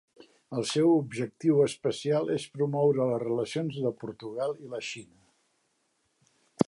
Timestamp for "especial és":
1.65-2.47